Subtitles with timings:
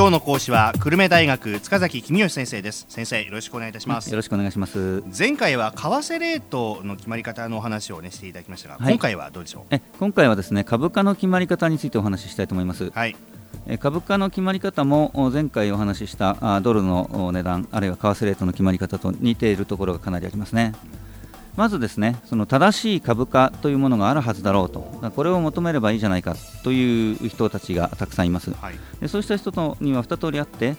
[0.00, 2.86] 今日の講師は久留米大学塚崎公義先生です。
[2.88, 4.08] 先生よろしくお願いいたします。
[4.08, 5.02] よろしくお願いします。
[5.16, 9.74] 前回は為替レートの決まり方のお話をねしていただきましたが、はい、今回はどうでしょう？
[9.74, 12.90] え今回はですね株価の決まり方についてお話ししたいと思います。
[12.90, 13.14] はい。
[13.78, 20.72] 株価の決まり方も前回お話ししたドルの値段あるいは為替レートの決まり方と似ているところがかなりありますね。
[21.56, 24.80] まずですねその正しい株価というものがあるはずだろうと。
[25.14, 30.76] これを求めればいいじゃないかという人たちがたくさんいます、はい、でそうした人とには2通りあって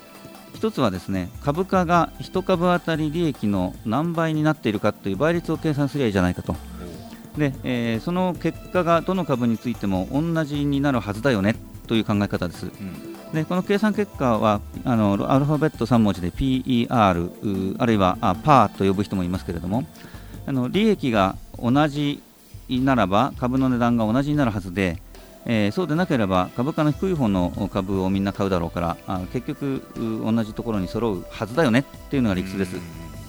[0.54, 6.56] 1つはですね株価が1株当たり利益の何倍になっているかという倍率を計算すればいいじゃないかと。
[7.38, 11.56] で、えー、その結果がどの株についても同じになるはずだよね
[11.88, 19.86] という考え方です、うん、でこの計算結果はあのアルファベット3文字で PER あるいはあパーと呼ぶ人もいますけれども
[20.46, 22.22] あの利益が同じ
[22.70, 25.02] ならば株の値段が同じになるはずで、
[25.46, 32.74] えー、そうでなければ株価の低い方の株をみんな買うだろうからあ結局同じところに揃うはずだよねっていうのが理屈です。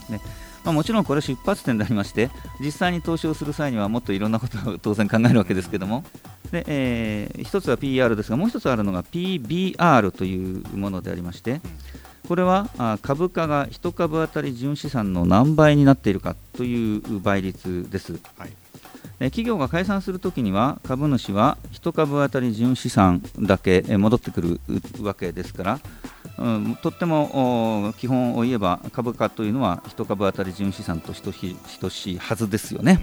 [0.08, 0.20] ね。
[0.64, 6.04] まあ、もちろんこれは出発点でありまして実際に投資をする際にはもっといろんなことを当然考えるわけですけども。
[6.52, 11.60] で、えー、一つは PR ですがもう一つあるのが PBR というものでありまして
[12.28, 18.18] これは株価が1株当たり純資産の何倍になっているかという倍率です。
[18.38, 18.52] はい
[19.18, 24.60] 企業が解散するときには株主は1株当たり純資産だけ戻ってくる
[25.00, 25.80] わけですから、
[26.38, 31.30] うん、とっても基本を言えば株価というのは1株当たり純資産と等
[31.90, 33.00] しいはずですよね。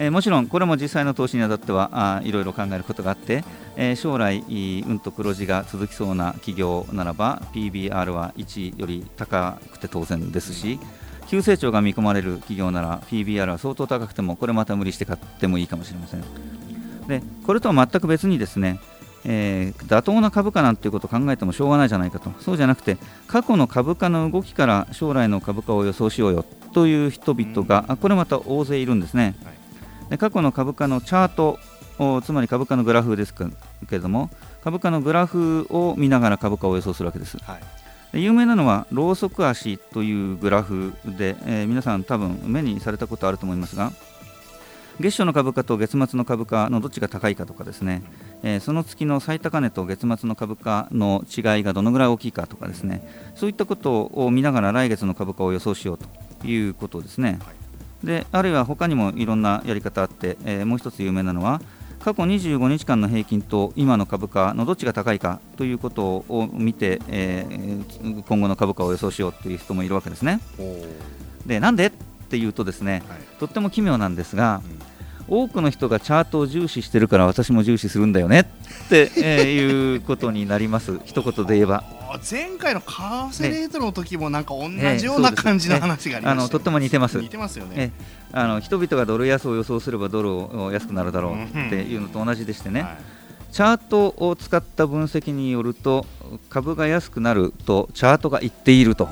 [0.00, 3.44] えー、もちろんこれも実際の投資にあたってはあいろいろ考えることがあって、
[3.76, 10.80] えー、将来うんと黒字が続きそうな企業ならば PBR は1より高くて当然ですし
[11.28, 16.24] 急成長が見込まれる企業なら PBR は相当高くてもこれまた無理して買ってもいいかもしれません。
[17.06, 18.80] でこれとは全く別にですね
[19.22, 22.32] えー、妥当な株価なんていうことを考えてもしょうがないじゃないかと。
[22.40, 26.42] そうじゃなくて過去の株価の動きから将来の株価を予想しようよ
[26.72, 29.59] という人々が、これまた大勢いるんですね、はい
[30.10, 31.58] で過去の株価のチャート
[32.22, 33.44] つまり株価のグラフですけ
[33.90, 34.30] れども
[34.62, 37.60] 株価のグラフを見ながら株価を予想するわけです、はい、
[38.12, 43.92] で有名なのはローソク足というグラフで、えー、皆さん多分目にされたことあると思いますが
[44.98, 48.02] 月初の株価と月末の株価のどっちが高いかとかですね、
[48.42, 57.38] えー、その月の最高値と月末の株価の違いがどのぐらい大きいかとかですねそういったことを見ながら来月の株価を予想しようということですね。
[57.44, 57.59] はい
[58.04, 61.60] であるいは他にもいろんなやり方あって、えー、もう一つ有名なのは
[62.00, 70.40] 過去25日間の平均と今の株価のどっちが高いかということを見て、えー、今後の株価を予想しようという人もいるわけですね。
[71.46, 71.90] でなんでっ
[72.30, 74.62] ていうとですね、はい、とっても奇妙なんですが、
[75.28, 81.99] うん、多くの人がチャートを重視してるから私も重視するんだよねって、えー、いうことになります一言で言えば。
[82.18, 87.20] 前回のカーセレートの時もなんか同じような感じの話がありました、ね、あのとっても似てます。
[87.20, 87.92] 似てますよね。
[88.32, 92.98] あの人々がドル安を予想すればドルを安くなるだろうっていうのと同じでしてね、はい、
[93.52, 96.06] チャートを使った分析によると
[96.48, 99.08] 株が安くなるとチャートが言っていると。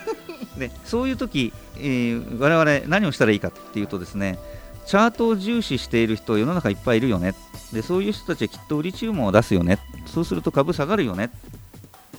[0.58, 4.38] でそういう時、えー、我々何をしたらいいかっていうとですね
[4.86, 7.34] チャートを重視している人世の中いっぱいいるよね。
[7.72, 9.78] でそういう人たちはきっと売り注文を出すよね。
[10.06, 11.30] そうすると株下がるよね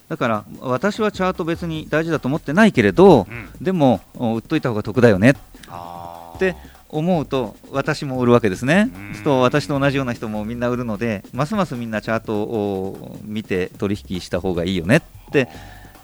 [0.10, 5.32] だから私はチャート別に大事だと思ってないけれど、うん、でも売っといた方が得だよね。
[5.32, 6.56] って
[6.90, 8.92] 思うと私も売るわけですね。
[9.24, 15.02] と私と同じような人もみんな売るのでますますみんなチャートを見て取引した方がいいよねっ
[15.32, 15.50] て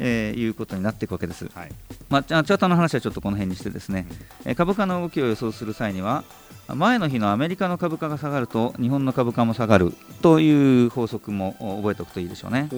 [0.04, 1.48] えー、いうことになっていくわけです。
[1.54, 1.72] はい、
[2.10, 4.08] まあ、チャートの話はちょっとこの辺にしてですね、
[4.46, 6.24] え株価の動きを予想する際には
[6.68, 12.70] 前の日のアメリカの株価が下がると日本の株価も下がるという法則も覚えておくといいでしょうね。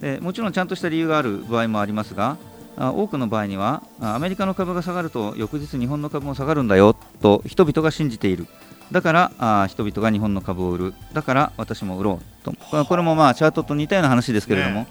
[0.00, 2.38] でもちろんちゃんとした理由がある場合もありますが
[2.76, 8.46] 多くの場合にはアメリカの株が下がると翌日日本の株も下がるんだよと人々が信じている。
[8.90, 10.94] だからあ人々が日本の株を売る。
[11.12, 12.84] だから私も売ろうと。
[12.84, 14.86] これもまあチャートと似たような話ですけれども、ね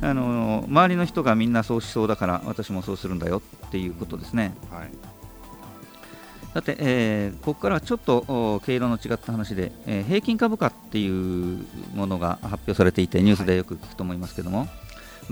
[0.00, 4.54] あの周りの人がみんなそうしそうだから私もそうするんだよっていうことですね。
[4.70, 5.14] はい。
[6.54, 14.68] さて、えー、ここからはちょっと毛色の違った話で、えー、平均株価っていうものが発表されていてニュースでよく聞くと思いますけども、はい、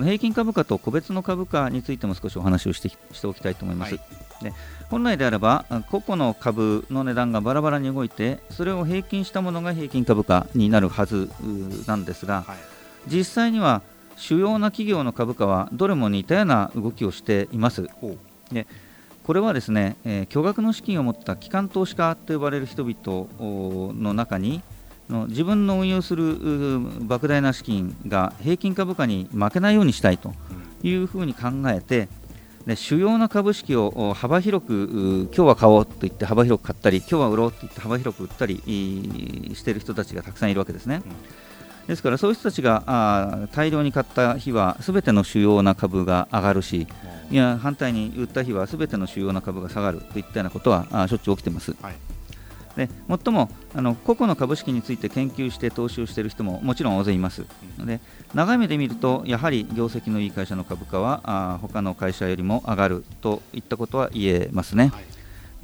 [0.03, 4.01] 平均株価と個別の株価についても少しお話をしてしておきたいと思います、は
[4.41, 4.53] い、で
[4.91, 11.31] 本来であれば個々の株の値段がバラバラに動いてそれを平均したものが平均株価になるはず
[11.87, 12.57] なんですが、はい、
[13.07, 13.83] 実際には
[14.17, 17.89] 主要な企業の株価はどれも似たような動きをしています。
[18.51, 18.67] で
[19.25, 24.63] これはですね、えー、巨額の資金を持った機関投資家と呼ばれる人々の中に
[25.09, 30.33] の自分の運用する莫大な資金が平均株価に負けないようにしたいと
[30.83, 32.09] いうふうに考えて、
[32.67, 38.57] で主要な株式を幅広く今日は買おうと言って幅広く買ったり今日は売ろうと言って幅広く売ったり
[39.55, 41.03] している人たちがたくさんいるわけですね。
[41.87, 46.87] ですからそういう人たちがあ大量に買った日はすべての主要な株が上がるし
[47.31, 51.75] いや反対に売った日はすべての主要な株が下がるといったようなことはあしょっちゅう起きています。
[51.83, 51.95] はい。
[52.77, 57.45] で最もあの個々の株式について研究して投資をしている人ももちろん大勢います。
[57.79, 58.01] ので
[58.35, 65.05] 長い目で見るとやはり業績のいい会社の株価はあ他の会社よりも上がるといったことは言えますね、はい、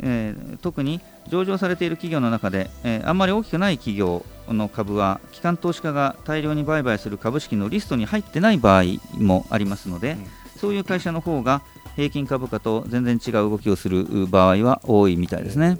[0.00, 8.84] えー、特に上場されている企業の中で、えー、あんまり大きくない企業の株は機関投資家が大量に売買する株式のリストに入ってない場合
[9.18, 10.26] もありますので、うん、
[10.60, 11.62] そういう会社の方が
[11.96, 15.78] 平均株価と全然違う動きをする場合は多いみたいですね。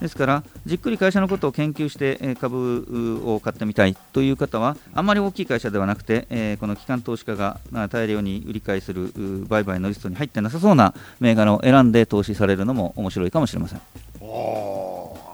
[0.00, 7.58] ですからじっくり会社のことを研究して株を買ってみたいという方はあまり大きい会社ではなくて、えこの機関投資家が
[7.90, 9.12] 大量に売り買いする
[9.48, 13.80] 売買のリストに入ってなさそうな銘柄を選んで投資されるのも面白いかもしれません。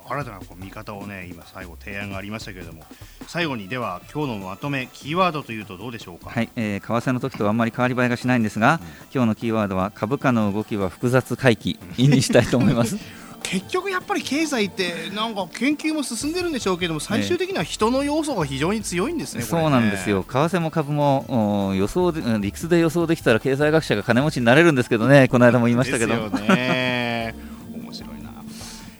[0.09, 2.85] 新たなこう見方をね今最後提案がありましたけれども
[3.27, 6.31] 最後にでは今日のまとめキーワードというとどうでしょうか？
[6.31, 12.97] はい、えー、為替の時とあんまり変わり映えがしないんですが、うん、今日のキーワードは株価の動きは複雑回帰にしたいと思います。
[13.45, 19.47] 結局やっぱり経済ってなんか研究も進んでるんでしょうけども最終的には人の要素が非常に強いんですね、ね。
[19.47, 20.25] そうなんですよ。
[20.27, 26.15] 為替も株も予想で理屈で予想できたら経済学者が金持ちになれるんですけどねこの間も言いましたけど。
[26.15, 26.55] ね、面白いな、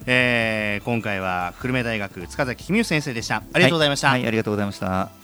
[0.07, 3.43] えー、今回は久留米大学塚崎公先生でした。
[3.53, 5.24] ありがとうございました、はい、はい、ありがとうございました。